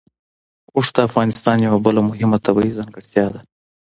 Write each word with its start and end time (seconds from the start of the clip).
اوښ 0.75 0.87
د 0.95 0.97
افغانستان 1.07 1.57
یوه 1.67 1.79
بله 1.85 2.01
مهمه 2.09 2.37
طبیعي 2.45 2.75
ځانګړتیا 2.79 3.25
ده. 3.33 3.39